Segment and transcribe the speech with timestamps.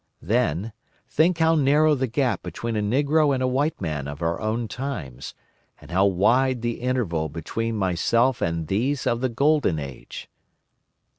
[0.23, 0.73] Then,
[1.07, 4.67] think how narrow the gap between a negro and a white man of our own
[4.67, 5.35] times,
[5.79, 10.27] and how wide the interval between myself and these of the Golden Age!